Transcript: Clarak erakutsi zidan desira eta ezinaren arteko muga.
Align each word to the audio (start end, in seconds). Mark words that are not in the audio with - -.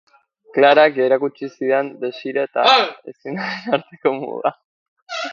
Clarak 0.53 0.95
erakutsi 1.07 1.49
zidan 1.55 1.91
desira 2.05 2.45
eta 2.49 2.63
ezinaren 3.11 3.77
arteko 3.79 4.15
muga. 4.17 4.53